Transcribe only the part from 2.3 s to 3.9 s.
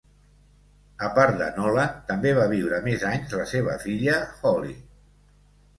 va viure més anys la seva